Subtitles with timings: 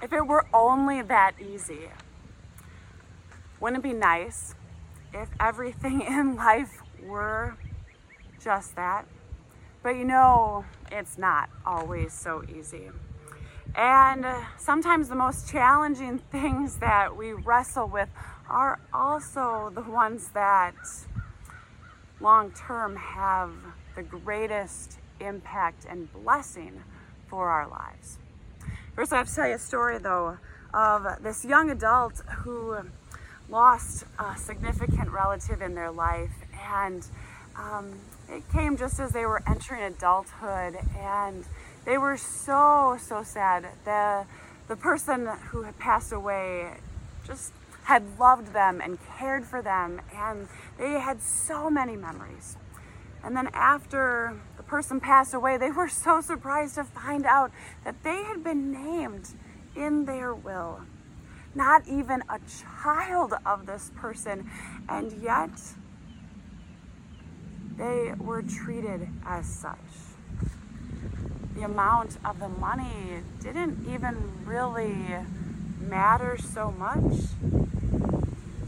[0.00, 1.88] If it were only that easy,
[3.60, 4.54] wouldn't it be nice
[5.12, 7.56] if everything in life were
[8.42, 9.06] just that?
[9.82, 12.90] But you know, it's not always so easy.
[13.74, 14.24] And
[14.56, 18.08] sometimes the most challenging things that we wrestle with
[18.48, 20.74] are also the ones that
[22.20, 23.50] long term have
[23.96, 26.82] the greatest impact and blessing
[27.28, 28.18] for our lives.
[28.98, 30.38] First, I have to tell you a story though
[30.74, 32.78] of this young adult who
[33.48, 36.32] lost a significant relative in their life,
[36.68, 37.06] and
[37.54, 37.92] um,
[38.28, 41.44] it came just as they were entering adulthood, and
[41.84, 43.68] they were so so sad.
[43.84, 44.26] the
[44.66, 46.72] The person who had passed away
[47.24, 47.52] just
[47.84, 52.56] had loved them and cared for them, and they had so many memories.
[53.24, 57.50] And then after the person passed away, they were so surprised to find out
[57.84, 59.30] that they had been named
[59.76, 60.80] in their will.
[61.54, 62.38] Not even a
[62.82, 64.50] child of this person,
[64.88, 65.50] and yet
[67.76, 69.76] they were treated as such.
[71.54, 74.94] The amount of the money didn't even really
[75.80, 77.20] matter so much,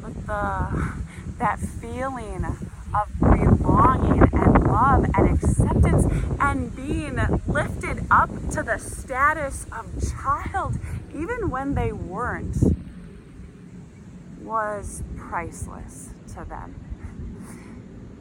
[0.00, 0.92] but the
[1.38, 2.44] that feeling
[2.96, 6.06] of belonging and love and acceptance
[6.40, 10.78] and being lifted up to the status of child,
[11.14, 12.56] even when they weren't,
[14.40, 16.74] was priceless to them.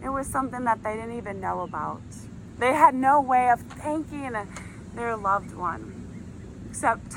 [0.03, 2.01] It was something that they didn't even know about.
[2.57, 4.35] They had no way of thanking
[4.93, 7.11] their loved one except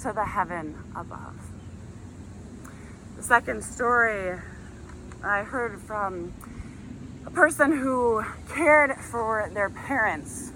[0.00, 1.50] to the heaven above.
[3.16, 4.38] The second story
[5.22, 6.32] I heard from
[7.26, 10.52] a person who cared for their parents,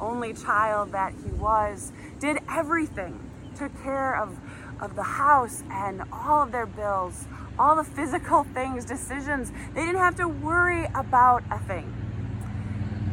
[0.00, 3.18] only child that he was, did everything,
[3.56, 4.38] took care of,
[4.80, 7.24] of the house and all of their bills,
[7.58, 9.50] all the physical things, decisions.
[9.74, 11.92] They didn't have to worry about a thing.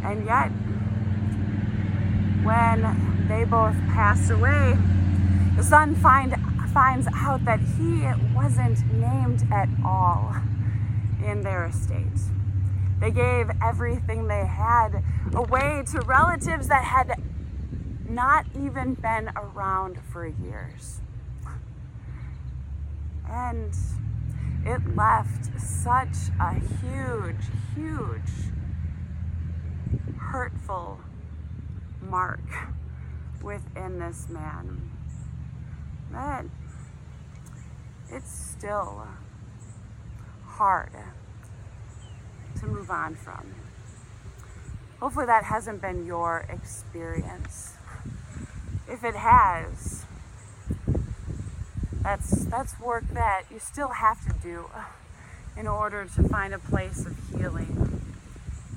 [0.04, 0.50] And yet,
[2.44, 4.78] when they both passed away,
[5.56, 6.36] the son find,
[6.74, 8.04] finds out that he
[8.36, 10.36] wasn't named at all
[11.26, 12.04] in their estate.
[13.04, 15.04] They gave everything they had
[15.34, 17.22] away to relatives that had
[18.08, 21.02] not even been around for years.
[23.30, 23.76] And
[24.66, 27.44] it left such a huge,
[27.76, 28.32] huge,
[30.18, 31.02] hurtful
[32.10, 32.40] mark
[33.42, 34.90] within this man
[36.14, 36.46] that
[38.10, 39.06] it's still
[40.46, 40.94] hard
[42.60, 43.54] to move on from.
[45.00, 47.74] Hopefully, that hasn't been your experience.
[48.88, 50.06] If it has,
[52.02, 54.70] that's, that's work that you still have to do
[55.58, 58.02] in order to find a place of healing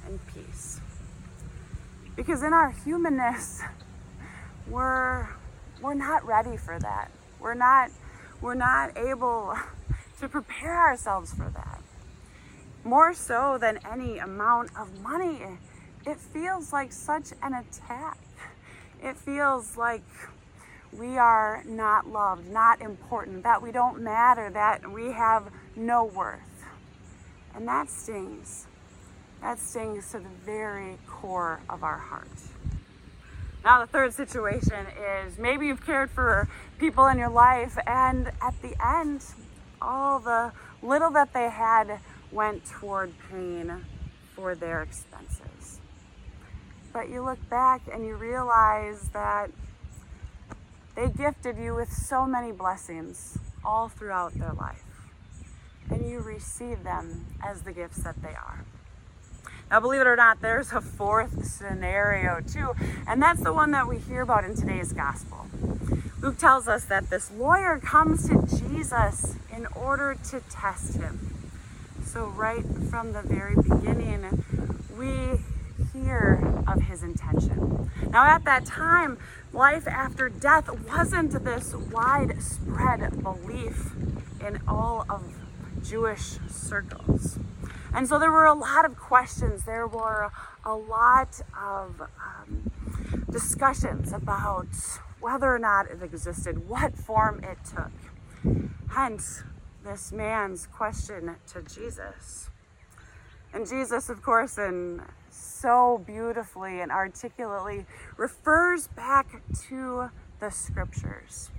[0.05, 0.81] and peace.
[2.17, 3.63] Because in our humanness,
[4.69, 5.29] we're,
[5.81, 7.11] we're not ready for that.
[7.39, 7.91] We're not,
[8.41, 9.57] we're not able
[10.21, 11.76] to prepare ourselves for that
[12.87, 15.43] more so than any amount of money.
[16.07, 18.17] It feels like such an attack.
[19.03, 20.05] It feels like
[20.93, 26.39] we are not loved, not important, that we don't matter, that we have no worth.
[27.55, 28.67] And that stings.
[29.43, 32.29] That stings to the very core of our heart.
[33.65, 34.87] Now, the third situation
[35.25, 36.49] is maybe you've cared for
[36.79, 39.25] people in your life, and at the end,
[39.83, 41.99] all the little that they had
[42.33, 43.85] went toward paying
[44.35, 45.81] for their expenses.
[46.93, 49.51] But you look back and you realize that
[50.95, 54.83] they gifted you with so many blessings all throughout their life.
[55.91, 58.65] And you receive them as the gifts that they are.
[59.71, 62.73] Now, believe it or not, there's a fourth scenario too,
[63.07, 65.47] and that's the one that we hear about in today's gospel.
[66.21, 71.36] Luke tells us that this lawyer comes to Jesus in order to test him.
[72.17, 74.25] So, right from the very beginning,
[74.97, 75.39] we
[75.93, 77.91] hear of his intention.
[78.09, 79.19] Now, at that time,
[79.53, 83.93] life after death wasn't this widespread belief
[84.41, 85.25] in all of
[85.85, 87.39] Jewish circles.
[87.93, 89.65] And so there were a lot of questions.
[89.65, 90.31] There were
[90.65, 92.71] a lot of um,
[93.31, 94.69] discussions about
[95.21, 97.93] whether or not it existed, what form it took.
[98.89, 99.43] Hence,
[99.87, 102.51] this man's question to Jesus.
[103.55, 105.01] And Jesus, of course, and
[105.31, 107.87] so beautifully and articulately
[108.17, 110.11] refers back to
[110.41, 111.51] the scriptures.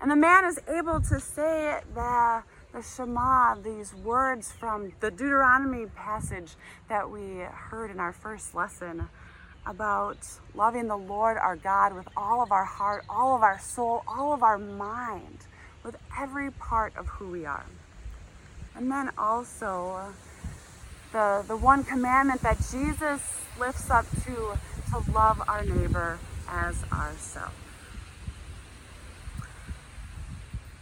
[0.00, 2.42] And the man is able to say the,
[2.72, 6.56] the Shema, these words from the Deuteronomy passage
[6.88, 9.08] that we heard in our first lesson
[9.66, 10.18] about
[10.54, 14.32] loving the Lord our God with all of our heart, all of our soul, all
[14.32, 15.46] of our mind,
[15.84, 17.66] with every part of who we are.
[18.74, 20.12] And then also
[21.12, 23.20] the, the one commandment that Jesus
[23.58, 24.58] lifts up to
[24.90, 26.18] to love our neighbor
[26.48, 27.54] as ourselves.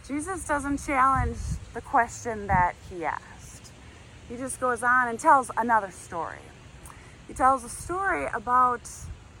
[0.07, 1.37] Jesus doesn't challenge
[1.75, 3.71] the question that he asked.
[4.27, 6.39] He just goes on and tells another story.
[7.27, 8.81] He tells a story about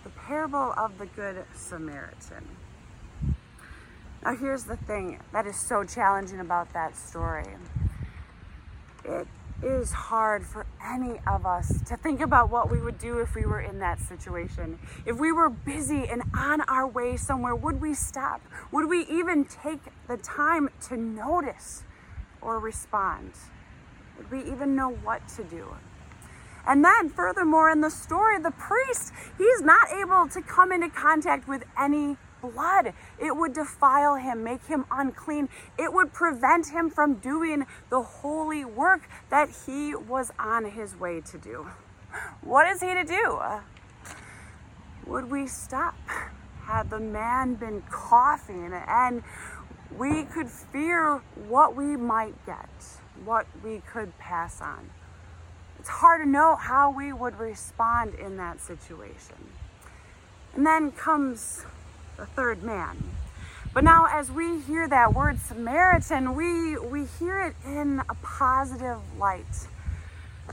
[0.03, 2.47] the parable of the Good Samaritan.
[4.23, 7.47] Now, here's the thing that is so challenging about that story
[9.05, 9.27] it
[9.63, 13.45] is hard for any of us to think about what we would do if we
[13.45, 14.79] were in that situation.
[15.05, 18.41] If we were busy and on our way somewhere, would we stop?
[18.71, 21.83] Would we even take the time to notice
[22.41, 23.31] or respond?
[24.17, 25.75] Would we even know what to do?
[26.67, 31.47] And then, furthermore, in the story, the priest, he's not able to come into contact
[31.47, 32.93] with any blood.
[33.19, 35.49] It would defile him, make him unclean.
[35.77, 41.21] It would prevent him from doing the holy work that he was on his way
[41.21, 41.67] to do.
[42.41, 43.39] What is he to do?
[45.05, 45.95] Would we stop?
[46.63, 49.23] Had the man been coughing and
[49.97, 52.69] we could fear what we might get,
[53.25, 54.89] what we could pass on.
[55.79, 59.35] It's hard to know how we would respond in that situation.
[60.53, 61.65] And then comes
[62.19, 63.03] the third man.
[63.73, 68.97] But now, as we hear that word Samaritan, we, we hear it in a positive
[69.17, 69.67] light.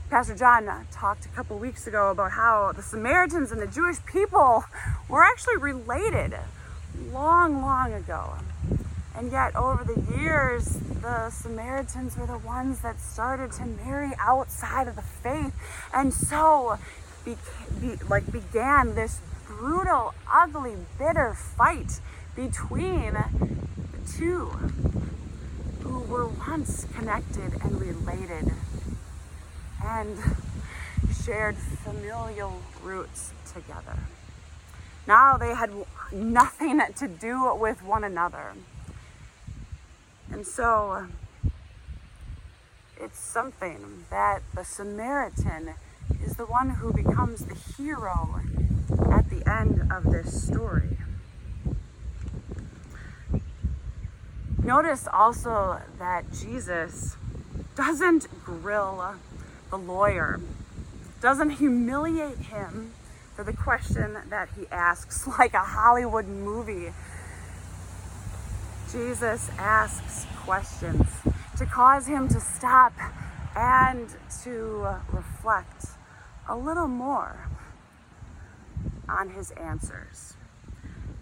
[0.09, 4.63] Pastor John talked a couple weeks ago about how the Samaritans and the Jewish people
[5.09, 6.37] were actually related
[7.11, 8.35] long, long ago.
[9.15, 10.65] And yet, over the years,
[11.01, 15.53] the Samaritans were the ones that started to marry outside of the faith.
[15.93, 16.77] And so,
[17.25, 17.35] be,
[18.07, 21.99] like, began this brutal, ugly, bitter fight
[22.35, 24.45] between the two
[25.81, 28.51] who were once connected and related
[29.83, 30.17] and
[31.23, 33.97] shared familial roots together.
[35.07, 35.71] Now they had
[36.11, 38.53] nothing to do with one another.
[40.31, 41.07] And so
[42.99, 45.75] it's something that the Samaritan
[46.23, 48.41] is the one who becomes the hero
[49.11, 50.97] at the end of this story.
[54.63, 57.15] Notice also that Jesus
[57.75, 59.15] doesn't grill
[59.69, 60.41] the lawyer,
[61.21, 62.91] doesn't humiliate him
[63.35, 66.91] for the question that he asks, like a Hollywood movie.
[68.91, 71.07] Jesus asks questions
[71.57, 72.93] to cause him to stop
[73.55, 74.09] and
[74.43, 75.87] to reflect
[76.47, 77.47] a little more
[79.09, 80.35] on his answers.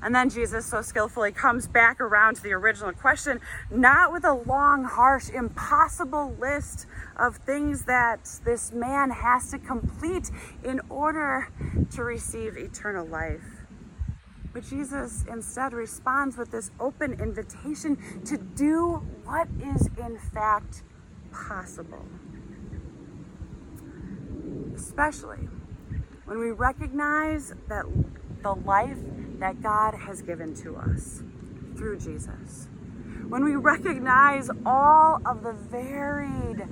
[0.02, 3.40] And then Jesus so skillfully comes back around to the original question,
[3.72, 6.86] not with a long, harsh, impossible list
[7.18, 10.30] of things that this man has to complete
[10.64, 11.50] in order
[11.92, 13.66] to receive eternal life.
[14.54, 20.84] But Jesus instead responds with this open invitation to do what is in fact
[21.32, 22.06] possible.
[24.76, 25.50] Especially
[26.26, 27.86] when we recognize that
[28.42, 28.98] the life
[29.40, 31.22] that God has given to us
[31.76, 32.68] through Jesus,
[33.30, 36.68] when we recognize all of the varied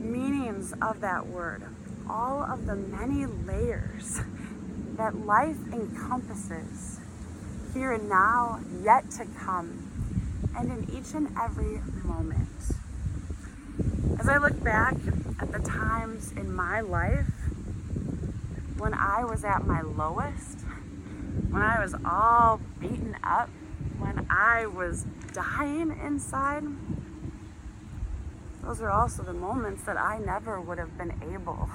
[0.00, 1.62] meanings of that word,
[2.10, 4.20] all of the many layers
[4.96, 6.98] that life encompasses
[7.74, 9.90] here and now, yet to come,
[10.56, 12.48] and in each and every moment.
[14.18, 14.96] As I look back
[15.40, 17.26] at the times in my life
[18.78, 20.60] when I was at my lowest,
[21.50, 23.50] when I was all beaten up,
[23.98, 26.62] when I was dying inside,
[28.62, 31.68] those are also the moments that I never would have been able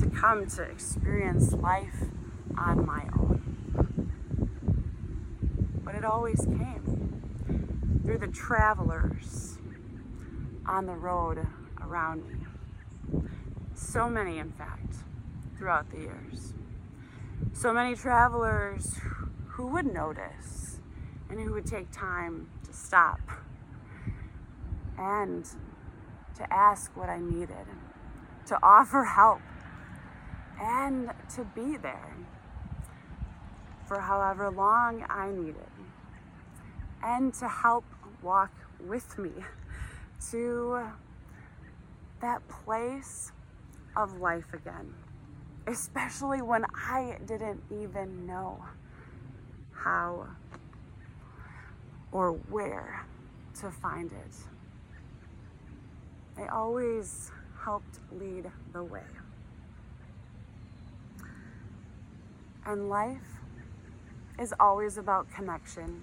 [0.00, 2.04] to come to experience life
[2.58, 3.40] on my own.
[5.82, 9.58] But it always came through the travelers
[10.66, 11.46] on the road
[11.80, 13.22] around me.
[13.74, 14.83] So many, in fact
[15.64, 16.52] throughout the years.
[17.54, 19.00] So many travelers
[19.46, 20.78] who would notice
[21.30, 23.18] and who would take time to stop
[24.98, 25.46] and
[26.36, 27.66] to ask what I needed,
[28.44, 29.40] to offer help,
[30.60, 32.14] and to be there
[33.88, 35.70] for however long I needed.
[37.02, 37.84] and to help
[38.22, 39.30] walk with me
[40.30, 40.84] to
[42.20, 43.32] that place
[43.96, 44.94] of life again,
[45.66, 48.64] especially when I didn't even know
[49.72, 50.26] how
[52.12, 53.04] or where
[53.60, 54.34] to find it.
[56.36, 57.30] They always
[57.62, 59.00] helped lead the way.
[62.66, 63.18] And life
[64.38, 66.02] is always about connection.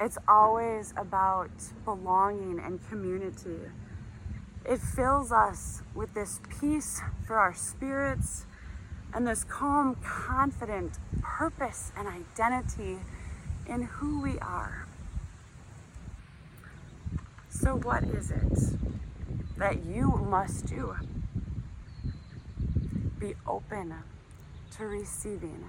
[0.00, 1.50] It's always about
[1.84, 3.60] belonging and community.
[4.64, 8.46] It fills us with this peace for our spirits
[9.16, 12.98] and this calm, confident purpose and identity
[13.66, 14.86] in who we are.
[17.48, 18.76] So, what is it
[19.56, 20.94] that you must do?
[23.18, 23.94] Be open
[24.76, 25.64] to receiving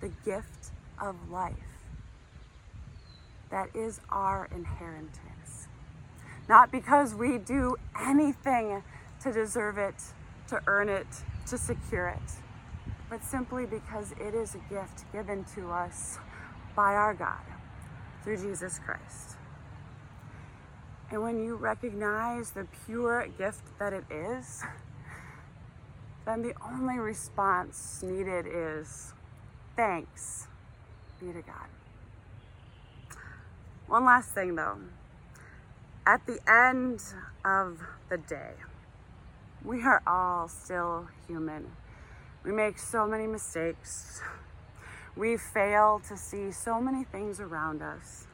[0.00, 1.54] the gift of life
[3.50, 5.68] that is our inheritance.
[6.48, 8.82] Not because we do anything
[9.22, 9.96] to deserve it,
[10.48, 11.06] to earn it,
[11.48, 12.49] to secure it,
[13.10, 16.18] but simply because it is a gift given to us
[16.76, 17.42] by our God
[18.22, 19.36] through Jesus Christ.
[21.10, 24.62] And when you recognize the pure gift that it is,
[26.24, 29.12] then the only response needed is
[29.74, 30.46] thanks
[31.20, 31.68] be to God.
[33.88, 34.78] One last thing though.
[36.06, 37.02] At the end
[37.44, 38.52] of the day,
[39.64, 41.66] we are all still human.
[42.44, 44.22] We make so many mistakes.
[45.14, 48.26] We fail to see so many things around us.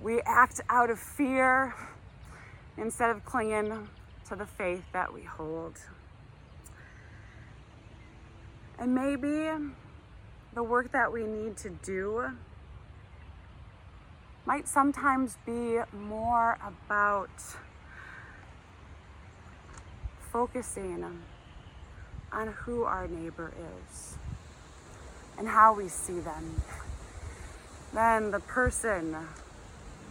[0.00, 1.74] We act out of fear
[2.76, 3.88] instead of clinging
[4.28, 5.78] to the faith that we hold.
[8.78, 9.48] And maybe
[10.52, 12.30] the work that we need to do
[14.44, 17.30] might sometimes be more about
[20.32, 21.04] focusing
[22.32, 24.16] on who our neighbor is
[25.38, 26.62] and how we see them
[27.92, 29.16] than the person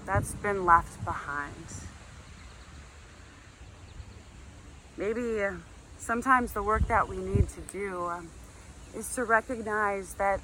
[0.05, 1.53] that's been left behind.
[4.97, 5.43] Maybe
[5.97, 8.11] sometimes the work that we need to do
[8.95, 10.39] is to recognize that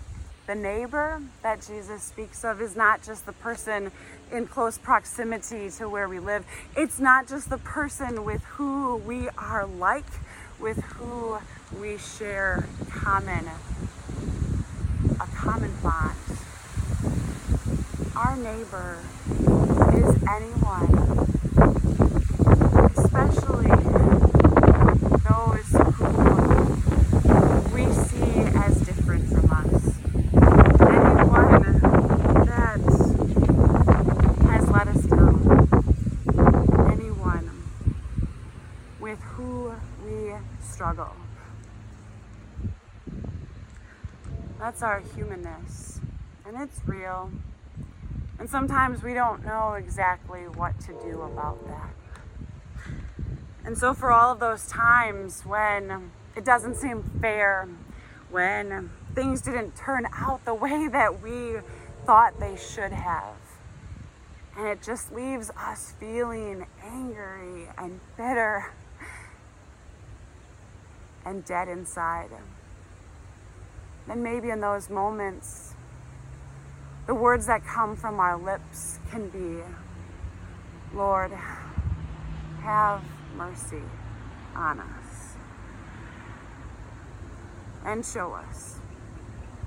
[0.47, 3.91] the neighbor that Jesus speaks of is not just the person
[4.31, 6.45] in close proximity to where we live.
[6.75, 10.05] It's not just the person with who we are like,
[10.61, 11.37] with who
[11.81, 13.49] we share common
[15.19, 16.15] a common bond.
[18.15, 18.99] Our neighbor
[19.95, 20.93] is anyone,
[22.95, 23.40] especially
[44.81, 45.99] That's our humanness,
[46.43, 47.29] and it's real.
[48.39, 51.93] And sometimes we don't know exactly what to do about that.
[53.63, 57.69] And so, for all of those times when it doesn't seem fair,
[58.31, 61.57] when things didn't turn out the way that we
[62.07, 63.35] thought they should have,
[64.57, 68.73] and it just leaves us feeling angry and bitter
[71.23, 72.31] and dead inside.
[74.07, 75.75] Then maybe in those moments,
[77.07, 79.61] the words that come from our lips can be,
[80.95, 81.31] Lord,
[82.61, 83.01] have
[83.35, 83.81] mercy
[84.55, 85.35] on us.
[87.83, 88.79] And show us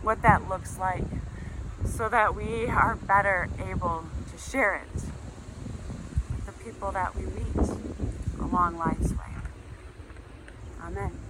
[0.02, 1.04] what that looks like
[1.84, 7.68] so that we are better able to share it with the people that we meet
[8.40, 9.18] along life's way.
[10.82, 11.23] Amen.